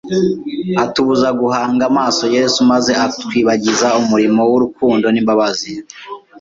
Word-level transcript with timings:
atubuze 0.83 1.29
guhanga 1.39 1.83
amaso 1.91 2.23
Yesu 2.35 2.59
maze 2.71 2.91
atwibagize 3.05 3.87
umurimo 4.01 4.41
w’urukundo 4.51 5.05
n’imbabazi 5.09 5.71